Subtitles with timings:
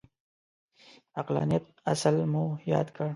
[1.11, 3.07] د عقلانیت اصل مو یاد کړ.